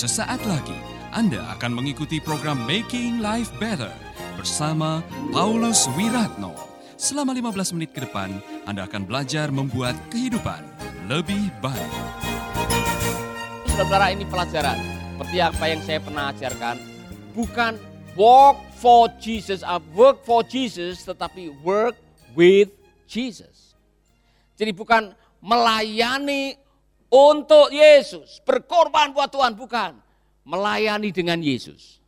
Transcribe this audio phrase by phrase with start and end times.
[0.00, 0.80] Sesaat lagi
[1.12, 3.92] Anda akan mengikuti program Making Life Better
[4.32, 6.56] bersama Paulus Wiratno.
[6.96, 8.32] Selama 15 menit ke depan,
[8.64, 10.64] Anda akan belajar membuat kehidupan
[11.04, 11.92] lebih baik.
[13.76, 16.80] Saudara ini pelajaran seperti apa yang saya pernah ajarkan,
[17.36, 17.76] bukan
[18.16, 22.00] walk for Jesus, uh, work for Jesus, tetapi work
[22.32, 22.72] with
[23.04, 23.76] Jesus.
[24.56, 25.12] Jadi bukan
[25.44, 26.56] melayani
[27.10, 29.98] untuk Yesus, berkorban buat Tuhan, bukan.
[30.46, 31.98] Melayani dengan Yesus.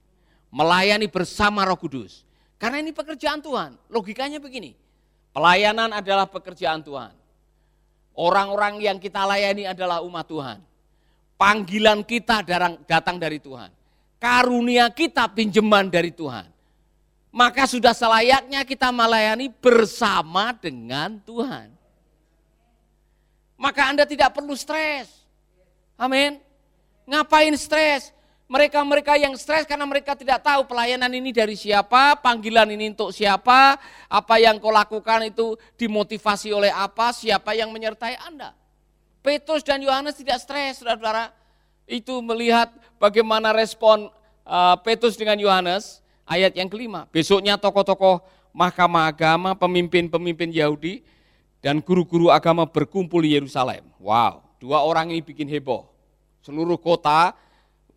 [0.55, 2.23] Melayani bersama Roh Kudus.
[2.55, 3.75] Karena ini pekerjaan Tuhan.
[3.91, 4.79] Logikanya begini.
[5.35, 7.11] Pelayanan adalah pekerjaan Tuhan.
[8.15, 10.59] Orang-orang yang kita layani adalah umat Tuhan.
[11.35, 12.47] Panggilan kita
[12.87, 13.75] datang dari Tuhan.
[14.23, 16.47] Karunia kita pinjaman dari Tuhan.
[17.33, 21.82] Maka sudah selayaknya kita melayani bersama dengan Tuhan.
[23.63, 25.07] Maka Anda tidak perlu stres.
[25.95, 26.43] Amin.
[27.07, 28.11] Ngapain stres?
[28.51, 33.79] Mereka-mereka yang stres karena mereka tidak tahu pelayanan ini dari siapa, panggilan ini untuk siapa,
[34.11, 38.53] apa yang kau lakukan itu dimotivasi oleh apa, siapa yang menyertai Anda.
[39.23, 41.31] Petrus dan Yohanes tidak stres, saudara-saudara.
[41.87, 44.11] Itu melihat bagaimana respon
[44.43, 47.07] uh, Petrus dengan Yohanes, ayat yang kelima.
[47.15, 48.21] Besoknya tokoh-tokoh
[48.53, 51.07] mahkamah agama, pemimpin-pemimpin Yahudi,
[51.63, 53.87] dan guru-guru agama berkumpul di Yerusalem.
[54.03, 55.87] Wow, dua orang ini bikin heboh.
[56.43, 57.39] Seluruh kota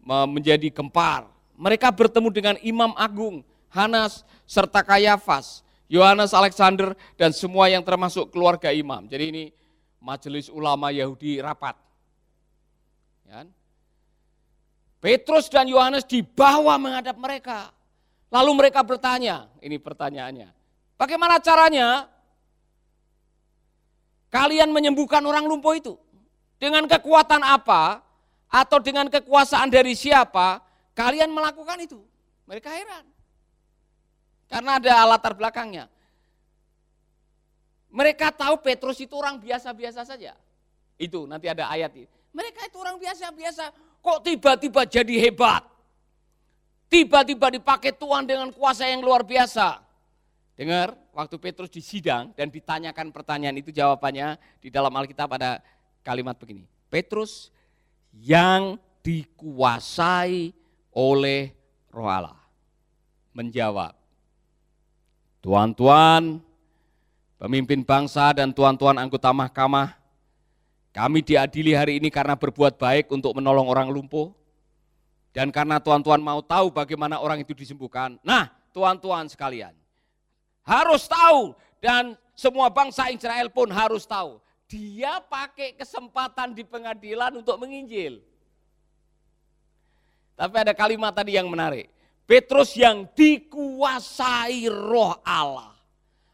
[0.05, 1.25] menjadi gempar.
[1.57, 3.41] Mereka bertemu dengan Imam Agung,
[3.73, 9.09] Hanas, serta Kayafas, Yohanes Alexander, dan semua yang termasuk keluarga imam.
[9.09, 9.43] Jadi ini
[9.97, 11.73] majelis ulama Yahudi rapat.
[13.25, 13.49] Ya.
[15.01, 17.73] Petrus dan Yohanes dibawa menghadap mereka.
[18.29, 20.49] Lalu mereka bertanya, ini pertanyaannya,
[20.97, 22.09] bagaimana caranya
[24.35, 25.95] kalian menyembuhkan orang lumpuh itu?
[26.59, 28.03] Dengan kekuatan apa
[28.51, 30.59] atau dengan kekuasaan dari siapa
[30.91, 32.03] kalian melakukan itu?
[32.43, 33.07] Mereka heran.
[34.51, 35.87] Karena ada latar belakangnya.
[37.95, 40.35] Mereka tahu Petrus itu orang biasa-biasa saja.
[40.99, 42.07] Itu nanti ada ayat ini.
[42.35, 43.71] Mereka itu orang biasa-biasa.
[44.03, 45.63] Kok tiba-tiba jadi hebat?
[46.91, 49.79] Tiba-tiba dipakai Tuhan dengan kuasa yang luar biasa.
[50.59, 55.63] Dengar, waktu Petrus disidang dan ditanyakan pertanyaan itu jawabannya di dalam Alkitab ada
[56.03, 56.67] kalimat begini.
[56.91, 57.55] Petrus
[58.11, 60.51] yang dikuasai
[60.91, 61.55] oleh
[61.87, 62.39] roh Allah.
[63.35, 63.95] Menjawab,
[65.45, 66.41] Tuan-tuan,
[67.37, 69.93] pemimpin bangsa dan tuan-tuan anggota mahkamah,
[70.89, 74.33] kami diadili hari ini karena berbuat baik untuk menolong orang lumpuh,
[75.37, 78.17] dan karena tuan-tuan mau tahu bagaimana orang itu disembuhkan.
[78.25, 79.77] Nah, tuan-tuan sekalian,
[80.65, 87.55] harus tahu dan semua bangsa Israel pun harus tahu dia pakai kesempatan di pengadilan untuk
[87.61, 88.21] menginjil.
[90.35, 91.87] Tapi ada kalimat tadi yang menarik.
[92.25, 95.77] Petrus yang dikuasai roh Allah.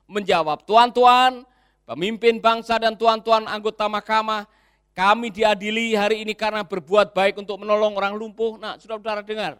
[0.08, 1.44] Menjawab, tuan-tuan,
[1.86, 4.48] pemimpin bangsa dan tuan-tuan anggota mahkamah,
[4.96, 8.60] kami diadili hari ini karena berbuat baik untuk menolong orang lumpuh.
[8.60, 9.60] Nah, saudara-saudara dengar.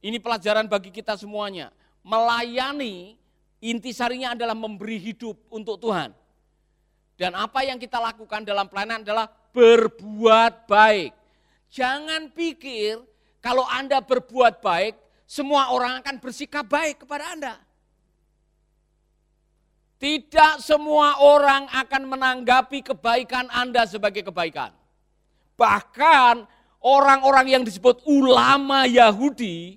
[0.00, 1.68] Ini pelajaran bagi kita semuanya.
[2.00, 3.19] Melayani
[3.60, 6.16] intisarinya adalah memberi hidup untuk Tuhan.
[7.20, 11.12] Dan apa yang kita lakukan dalam pelayanan adalah berbuat baik.
[11.68, 12.98] Jangan pikir
[13.44, 14.96] kalau Anda berbuat baik,
[15.28, 17.54] semua orang akan bersikap baik kepada Anda.
[20.00, 24.72] Tidak semua orang akan menanggapi kebaikan Anda sebagai kebaikan.
[25.60, 26.48] Bahkan
[26.80, 29.76] orang-orang yang disebut ulama Yahudi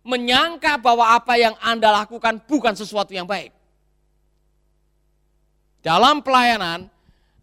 [0.00, 3.52] menyangka bahwa apa yang Anda lakukan bukan sesuatu yang baik.
[5.80, 6.88] Dalam pelayanan,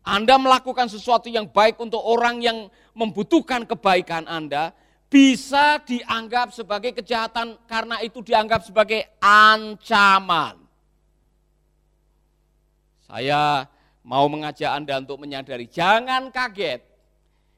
[0.06, 4.74] Anda melakukan sesuatu yang baik untuk orang yang membutuhkan kebaikan Anda,
[5.08, 10.60] bisa dianggap sebagai kejahatan karena itu dianggap sebagai ancaman.
[13.08, 13.66] Saya
[14.04, 16.84] mau mengajak Anda untuk menyadari, jangan kaget.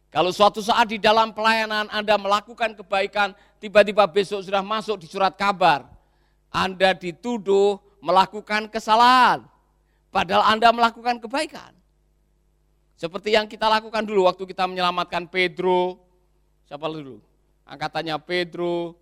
[0.10, 5.36] Kalau suatu saat di dalam pelayanan Anda melakukan kebaikan, tiba-tiba besok sudah masuk di surat
[5.36, 5.86] kabar.
[6.50, 9.46] Anda dituduh melakukan kesalahan.
[10.10, 11.78] Padahal Anda melakukan kebaikan.
[13.00, 16.02] Seperti yang kita lakukan dulu waktu kita menyelamatkan Pedro.
[16.68, 17.22] Siapa dulu?
[17.64, 18.98] Angkatannya Pedro.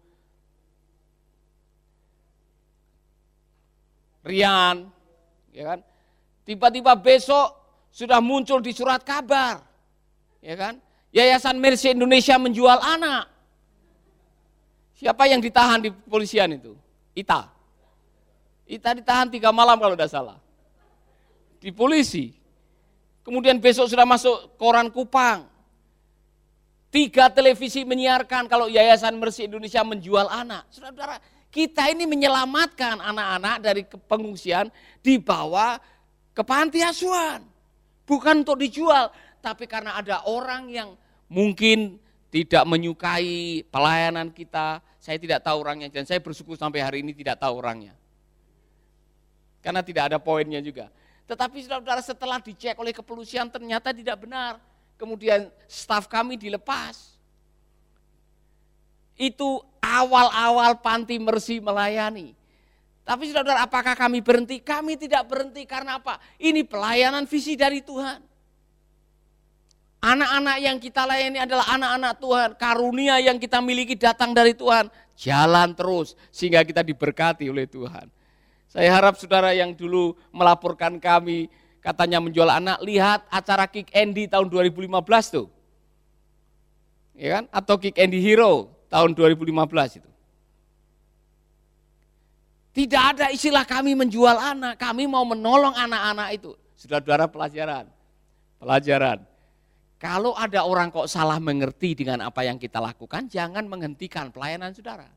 [4.27, 4.91] Rian.
[5.55, 5.79] Ya kan?
[6.43, 7.55] Tiba-tiba besok
[7.89, 9.63] sudah muncul di surat kabar.
[10.43, 10.77] Ya kan?
[11.15, 13.36] Yayasan Mercy Indonesia menjual anak.
[14.97, 16.73] Siapa yang ditahan di polisian itu?
[17.13, 17.53] Ita.
[18.65, 20.37] Ita ditahan tiga malam kalau tidak salah
[21.61, 22.33] di polisi.
[23.25, 25.43] Kemudian besok sudah masuk koran Kupang.
[26.87, 30.71] Tiga televisi menyiarkan kalau Yayasan Mercy Indonesia menjual anak.
[30.71, 31.19] Saudara-saudara,
[31.51, 34.71] kita ini menyelamatkan anak-anak dari pengungsian
[35.03, 35.75] dibawa
[36.31, 37.43] ke panti asuhan.
[38.07, 39.11] Bukan untuk dijual,
[39.43, 40.89] tapi karena ada orang yang
[41.27, 44.83] mungkin tidak menyukai pelayanan kita.
[44.99, 47.95] Saya tidak tahu orangnya dan saya bersyukur sampai hari ini tidak tahu orangnya.
[49.63, 50.91] Karena tidak ada poinnya juga.
[51.27, 54.59] Tetapi saudara-saudara setelah dicek oleh kepolisian ternyata tidak benar
[54.99, 57.15] kemudian staf kami dilepas.
[59.17, 62.37] Itu awal-awal panti mersi melayani.
[63.07, 64.59] Tapi saudara, apakah kami berhenti?
[64.59, 66.19] Kami tidak berhenti karena apa?
[66.35, 68.19] Ini pelayanan visi dari Tuhan.
[69.97, 72.49] Anak-anak yang kita layani adalah anak-anak Tuhan.
[72.61, 74.93] Karunia yang kita miliki datang dari Tuhan.
[75.17, 78.05] Jalan terus sehingga kita diberkati oleh Tuhan.
[78.69, 81.49] Saya harap saudara yang dulu melaporkan kami
[81.81, 84.91] katanya menjual anak, lihat acara Kick Andy tahun 2015
[85.33, 85.47] tuh.
[87.17, 87.43] Ya kan?
[87.49, 90.09] Atau Kick Andy Hero tahun 2015 itu.
[92.77, 96.53] Tidak ada istilah kami menjual anak, kami mau menolong anak-anak itu.
[96.77, 97.85] Saudara-saudara pelajaran.
[98.61, 99.25] Pelajaran.
[99.97, 105.09] Kalau ada orang kok salah mengerti dengan apa yang kita lakukan, jangan menghentikan pelayanan saudara.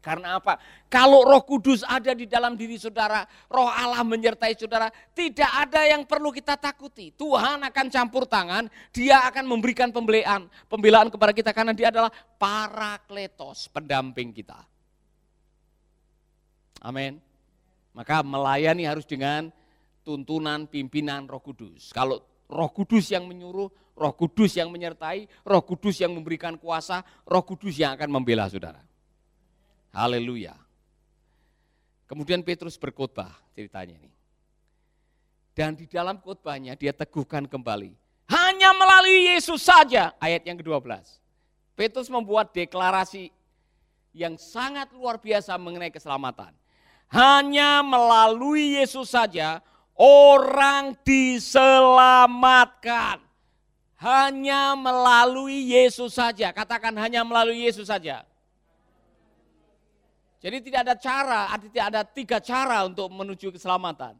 [0.00, 0.56] Karena apa?
[0.88, 3.20] Kalau roh kudus ada di dalam diri saudara,
[3.52, 7.12] roh Allah menyertai saudara, tidak ada yang perlu kita takuti.
[7.12, 12.08] Tuhan akan campur tangan, dia akan memberikan pembelaan, pembelaan kepada kita karena dia adalah
[12.40, 14.56] parakletos, pendamping kita.
[16.80, 17.20] Amin.
[17.92, 19.52] Maka melayani harus dengan
[20.00, 21.92] tuntunan pimpinan roh kudus.
[21.92, 27.44] Kalau roh kudus yang menyuruh, roh kudus yang menyertai, roh kudus yang memberikan kuasa, roh
[27.46, 28.82] kudus yang akan membela saudara.
[29.94, 30.58] Haleluya.
[32.10, 34.18] Kemudian Petrus berkhotbah ceritanya ini.
[35.54, 37.94] Dan di dalam khotbahnya dia teguhkan kembali.
[38.30, 40.86] Hanya melalui Yesus saja, ayat yang ke-12.
[41.74, 43.30] Petrus membuat deklarasi
[44.14, 46.54] yang sangat luar biasa mengenai keselamatan.
[47.10, 49.58] Hanya melalui Yesus saja
[49.98, 53.18] orang diselamatkan.
[54.00, 56.56] Hanya melalui Yesus saja.
[56.56, 58.24] Katakan hanya melalui Yesus saja.
[60.40, 64.16] Jadi tidak ada cara, tidak ada tiga cara untuk menuju keselamatan.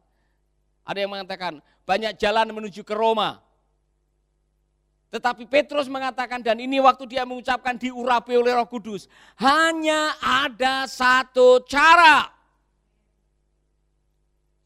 [0.85, 3.41] Ada yang mengatakan banyak jalan menuju ke Roma.
[5.11, 11.65] Tetapi Petrus mengatakan dan ini waktu dia mengucapkan diurapi oleh Roh Kudus, hanya ada satu
[11.67, 12.31] cara.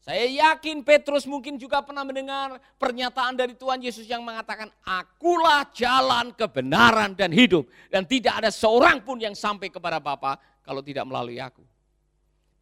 [0.06, 6.30] Saya yakin Petrus mungkin juga pernah mendengar pernyataan dari Tuhan Yesus yang mengatakan, "Akulah jalan
[6.30, 11.42] kebenaran dan hidup dan tidak ada seorang pun yang sampai kepada Bapa kalau tidak melalui
[11.42, 11.66] aku.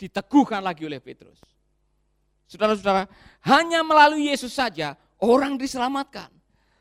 [0.01, 1.37] Diteguhkan lagi oleh Petrus.
[2.49, 3.09] Saudara-saudara,
[3.45, 6.29] hanya melalui Yesus saja orang diselamatkan.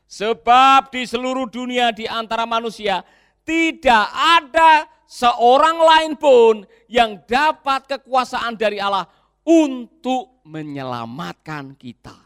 [0.08, 3.04] Sebab di seluruh dunia di antara manusia
[3.44, 9.08] tidak ada seorang lain pun yang dapat kekuasaan dari Allah
[9.44, 12.16] untuk menyelamatkan kita.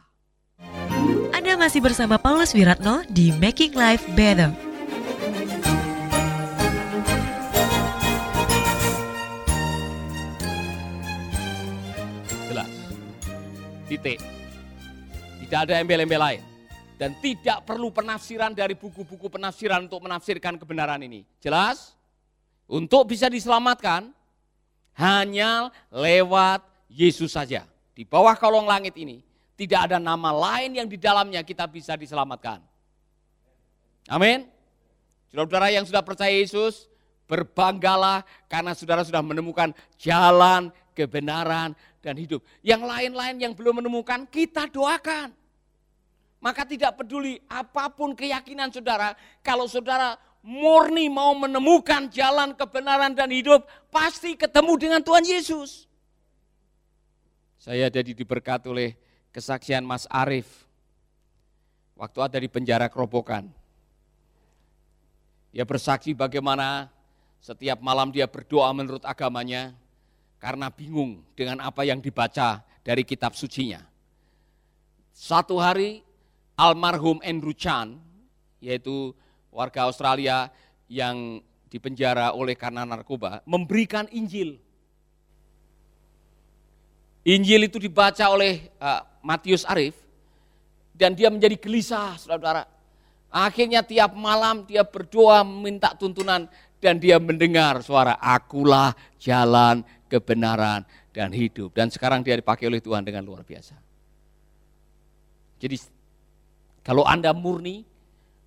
[1.35, 4.69] Anda masih bersama Paulus Wiratno di Making Life Better.
[13.88, 14.21] Titik.
[15.40, 16.43] Tidak ada embel-embel lain.
[17.00, 21.25] Dan tidak perlu penafsiran dari buku-buku penafsiran untuk menafsirkan kebenaran ini.
[21.40, 21.97] Jelas?
[22.69, 24.12] Untuk bisa diselamatkan,
[24.93, 27.68] hanya lewat Yesus saja.
[27.92, 29.21] Di bawah kolong langit ini,
[29.59, 32.62] tidak ada nama lain yang di dalamnya kita bisa diselamatkan.
[34.09, 34.47] Amin.
[35.28, 36.88] Saudara-saudara yang sudah percaya Yesus,
[37.28, 42.40] berbanggalah karena saudara sudah menemukan jalan kebenaran dan hidup.
[42.62, 45.35] Yang lain-lain yang belum menemukan, kita doakan.
[46.38, 53.28] Maka tidak peduli apa pun keyakinan saudara, kalau saudara murni mau menemukan jalan kebenaran dan
[53.35, 55.88] hidup, pasti ketemu dengan Tuhan Yesus.
[57.69, 58.97] Saya jadi diberkat oleh
[59.29, 60.65] kesaksian Mas Arif,
[62.01, 63.45] waktu ada di penjara kerobokan.
[65.53, 66.89] Dia bersaksi bagaimana
[67.45, 69.77] setiap malam dia berdoa menurut agamanya,
[70.41, 73.85] karena bingung dengan apa yang dibaca dari kitab sucinya.
[75.13, 76.01] Satu hari
[76.57, 78.01] almarhum Andrew Chan,
[78.65, 79.13] yaitu
[79.53, 80.49] warga Australia
[80.89, 84.57] yang dipenjara oleh karena narkoba, memberikan Injil.
[87.28, 89.92] Injil itu dibaca oleh uh, Matius Arif,
[90.97, 92.64] dan dia menjadi gelisah, saudara-saudara.
[93.28, 96.49] Akhirnya tiap malam dia berdoa minta tuntunan
[96.80, 101.76] dan dia mendengar suara akulah jalan kebenaran, dan hidup.
[101.76, 103.76] Dan sekarang dia dipakai oleh Tuhan dengan luar biasa.
[105.61, 105.76] Jadi
[106.80, 107.85] kalau Anda murni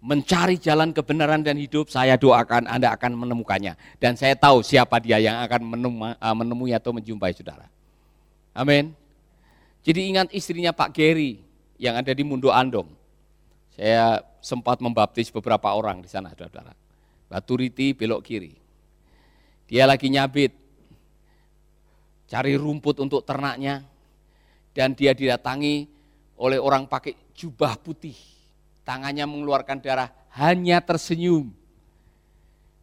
[0.02, 3.78] mencari jalan kebenaran dan hidup, saya doakan Anda akan menemukannya.
[4.02, 5.62] Dan saya tahu siapa dia yang akan
[6.18, 7.70] eh, menemui atau menjumpai saudara.
[8.52, 8.92] Amin.
[9.82, 11.42] Jadi ingat istrinya Pak Gary
[11.80, 12.88] yang ada di Mundo Andong.
[13.74, 16.76] Saya sempat membaptis beberapa orang di sana, saudara.
[17.32, 18.54] Batu Riti belok kiri.
[19.72, 20.52] Dia lagi nyabit,
[22.28, 23.88] cari rumput untuk ternaknya,
[24.76, 25.88] dan dia didatangi
[26.36, 28.16] oleh orang pakai jubah putih
[28.84, 31.54] tangannya mengeluarkan darah, hanya tersenyum.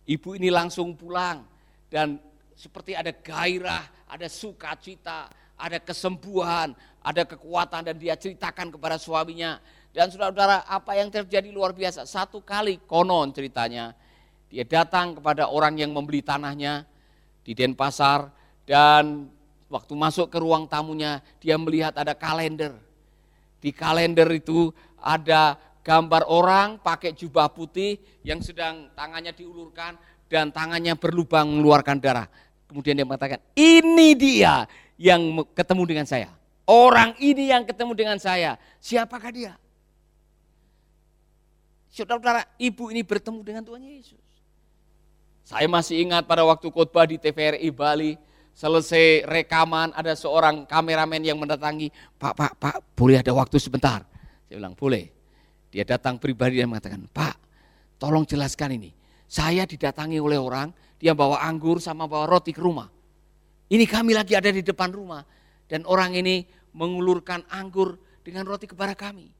[0.08, 1.44] Ibu ini langsung pulang
[1.92, 2.16] dan
[2.56, 6.72] seperti ada gairah, ada sukacita, ada kesembuhan,
[7.02, 9.58] ada kekuatan dan dia ceritakan kepada suaminya.
[9.90, 12.06] Dan saudara-saudara apa yang terjadi luar biasa.
[12.06, 13.92] Satu kali konon ceritanya,
[14.48, 16.86] dia datang kepada orang yang membeli tanahnya
[17.42, 18.30] di Denpasar
[18.62, 19.26] dan
[19.66, 22.72] waktu masuk ke ruang tamunya dia melihat ada kalender.
[23.58, 24.70] Di kalender itu
[25.02, 29.96] ada gambar orang pakai jubah putih yang sedang tangannya diulurkan
[30.28, 32.28] dan tangannya berlubang mengeluarkan darah.
[32.68, 34.68] Kemudian dia mengatakan, ini dia
[35.00, 36.28] yang ketemu dengan saya.
[36.68, 38.60] Orang ini yang ketemu dengan saya.
[38.76, 39.52] Siapakah dia?
[41.88, 44.20] Saudara-saudara, ibu ini bertemu dengan Tuhan Yesus.
[45.48, 48.20] Saya masih ingat pada waktu khotbah di TVRI Bali,
[48.52, 51.88] selesai rekaman ada seorang kameramen yang mendatangi,
[52.20, 54.04] Pak, Pak, Pak, boleh ada waktu sebentar?
[54.44, 55.08] Saya bilang, boleh.
[55.72, 57.40] Dia datang pribadi dan mengatakan, Pak,
[57.96, 58.92] tolong jelaskan ini.
[59.24, 62.90] Saya didatangi oleh orang, dia bawa anggur sama bawa roti ke rumah.
[63.70, 65.22] Ini kami lagi ada di depan rumah.
[65.68, 66.42] Dan orang ini
[66.74, 69.30] mengulurkan anggur dengan roti kepada kami.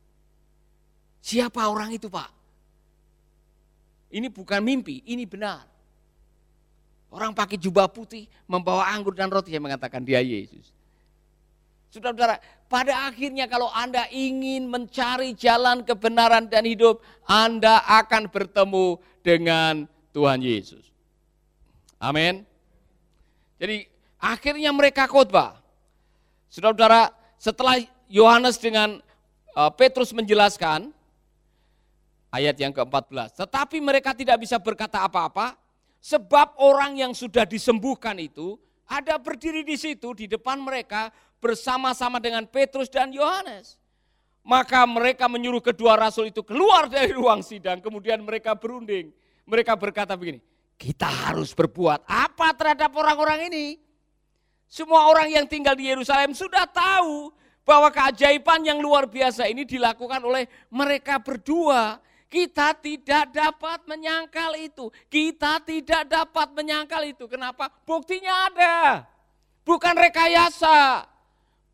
[1.19, 2.31] Siapa orang itu Pak?
[4.09, 5.67] Ini bukan mimpi, ini benar.
[7.09, 10.73] Orang pakai jubah putih, membawa anggur dan roti yang mengatakan dia Yesus.
[11.89, 12.37] Saudara-saudara,
[12.69, 20.45] pada akhirnya kalau Anda ingin mencari jalan kebenaran dan hidup, Anda akan bertemu dengan Tuhan
[20.45, 20.88] Yesus.
[21.99, 22.47] Amin.
[23.59, 23.91] Jadi
[24.23, 25.59] akhirnya mereka khotbah.
[26.49, 27.77] Saudara-saudara, setelah
[28.09, 29.03] Yohanes dengan
[29.53, 30.95] uh, Petrus menjelaskan
[32.33, 35.59] ayat yang ke-14, tetapi mereka tidak bisa berkata apa-apa
[35.99, 38.57] sebab orang yang sudah disembuhkan itu
[38.89, 41.13] ada berdiri di situ di depan mereka
[41.43, 43.77] bersama-sama dengan Petrus dan Yohanes.
[44.41, 49.13] Maka mereka menyuruh kedua rasul itu keluar dari ruang sidang, kemudian mereka berunding.
[49.45, 50.41] Mereka berkata begini,
[50.79, 53.67] kita harus berbuat apa terhadap orang-orang ini?
[54.71, 57.35] Semua orang yang tinggal di Yerusalem sudah tahu
[57.67, 61.99] bahwa keajaiban yang luar biasa ini dilakukan oleh mereka berdua.
[62.29, 64.93] Kita tidak dapat menyangkal itu.
[65.09, 67.25] Kita tidak dapat menyangkal itu.
[67.25, 67.73] Kenapa?
[67.89, 69.09] Buktinya ada.
[69.65, 71.09] Bukan rekayasa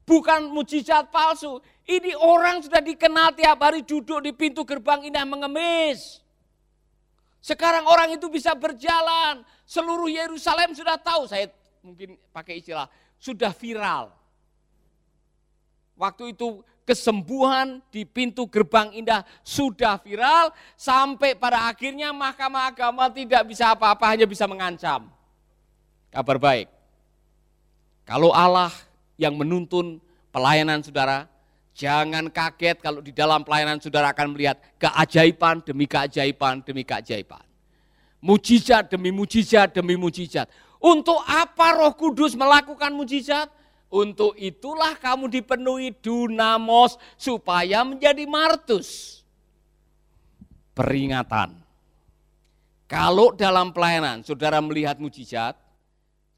[0.08, 1.60] bukan mujizat palsu.
[1.84, 6.23] Ini orang sudah dikenal tiap hari duduk di pintu gerbang indah mengemis.
[7.44, 9.44] Sekarang orang itu bisa berjalan.
[9.68, 11.28] Seluruh Yerusalem sudah tahu.
[11.28, 11.52] Saya
[11.84, 12.88] mungkin pakai istilah,
[13.20, 14.08] sudah viral.
[15.92, 23.44] Waktu itu kesembuhan di pintu gerbang indah sudah viral sampai pada akhirnya mahkamah agama tidak
[23.44, 25.12] bisa apa-apa hanya bisa mengancam.
[26.08, 26.72] Kabar baik.
[28.08, 28.72] Kalau Allah
[29.20, 30.00] yang menuntun
[30.32, 31.28] pelayanan saudara,
[31.74, 37.42] jangan kaget kalau di dalam pelayanan saudara akan melihat keajaiban demi keajaiban demi keajaiban.
[38.24, 40.48] Mujizat demi mujizat demi mujizat.
[40.80, 43.52] Untuk apa roh kudus melakukan mujizat?
[43.92, 49.20] Untuk itulah kamu dipenuhi dunamos supaya menjadi martus.
[50.72, 51.62] Peringatan.
[52.88, 55.54] Kalau dalam pelayanan saudara melihat mujizat,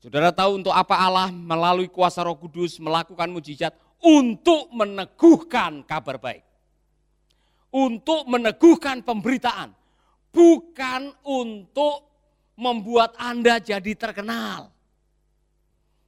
[0.07, 3.75] Saudara tahu untuk apa Allah melalui kuasa roh kudus melakukan mujizat?
[4.03, 6.45] Untuk meneguhkan kabar baik.
[7.73, 9.73] Untuk meneguhkan pemberitaan.
[10.31, 12.05] Bukan untuk
[12.57, 14.73] membuat Anda jadi terkenal.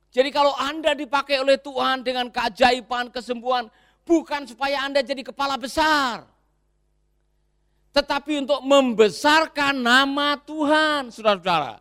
[0.09, 3.69] Jadi kalau Anda dipakai oleh Tuhan dengan keajaiban, kesembuhan,
[4.09, 6.25] bukan supaya Anda jadi kepala besar.
[7.93, 11.81] Tetapi untuk membesarkan nama Tuhan, saudara-saudara.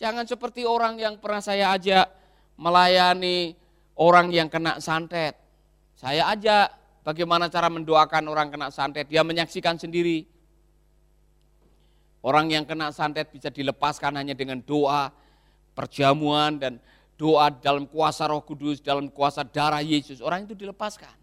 [0.00, 2.08] Jangan seperti orang yang pernah saya ajak
[2.56, 3.54] melayani
[3.96, 5.36] orang yang kena santet.
[5.96, 6.72] Saya ajak
[7.06, 9.08] bagaimana cara mendoakan orang kena santet.
[9.08, 10.26] Dia menyaksikan sendiri.
[12.22, 15.10] Orang yang kena santet bisa dilepaskan hanya dengan doa,
[15.74, 16.78] perjamuan, dan
[17.18, 20.22] doa dalam kuasa roh kudus, dalam kuasa darah Yesus.
[20.22, 21.18] Orang itu dilepaskan.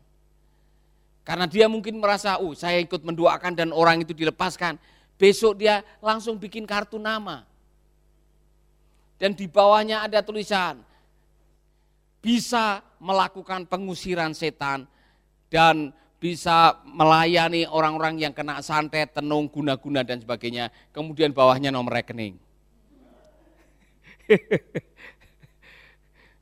[1.23, 4.75] Karena dia mungkin merasa, oh saya ikut mendoakan dan orang itu dilepaskan.
[5.15, 7.47] Besok dia langsung bikin kartu nama
[9.19, 10.79] dan di bawahnya ada tulisan
[12.19, 14.87] bisa melakukan pengusiran setan
[15.47, 20.67] dan bisa melayani orang-orang yang kena santet, tenung, guna-guna dan sebagainya.
[20.91, 22.35] Kemudian bawahnya nomor rekening.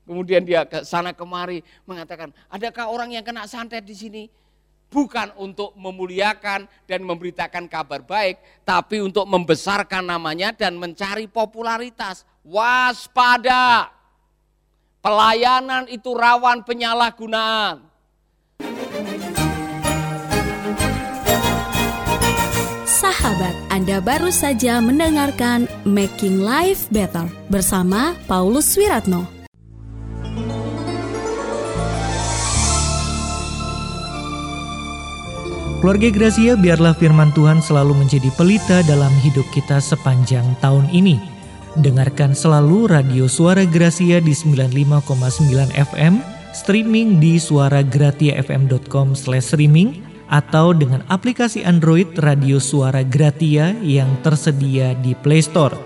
[0.07, 4.23] Kemudian dia ke sana kemari mengatakan, adakah orang yang kena santet di sini?
[4.87, 12.23] Bukan untuk memuliakan dan memberitakan kabar baik, tapi untuk membesarkan namanya dan mencari popularitas.
[12.47, 13.96] Waspada.
[15.07, 17.79] Pelayanan itu rawan penyalahgunaan.
[22.83, 29.23] Sahabat, Anda baru saja mendengarkan Making Life Better bersama Paulus Wiratno.
[35.79, 41.36] Keluarga Gracia, biarlah firman Tuhan selalu menjadi pelita dalam hidup kita sepanjang tahun ini.
[41.77, 50.01] Dengarkan selalu radio Suara Gracia di 95,9 FM, streaming di suaragratiafm.com streaming
[50.33, 55.77] atau dengan aplikasi Android Radio Suara Gratia yang tersedia di Play Store.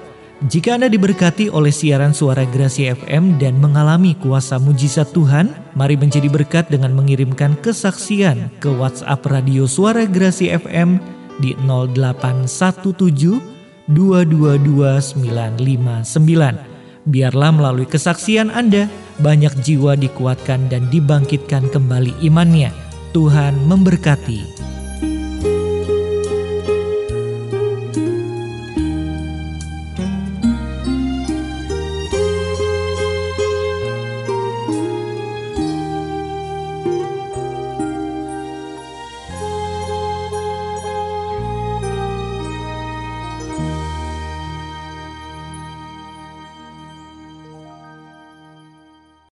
[0.47, 6.25] Jika Anda diberkati oleh siaran suara Grasi FM dan mengalami kuasa mujizat Tuhan, mari menjadi
[6.31, 10.97] berkat dengan mengirimkan kesaksian ke WhatsApp Radio Suara Grasi FM
[11.43, 13.60] di 0817
[13.93, 16.71] 222959.
[17.01, 18.85] Biarlah melalui kesaksian Anda,
[19.19, 22.69] banyak jiwa dikuatkan dan dibangkitkan kembali imannya.
[23.11, 24.39] Tuhan memberkati.